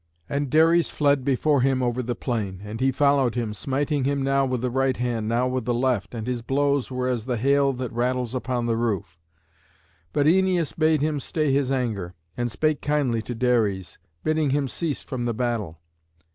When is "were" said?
6.89-7.07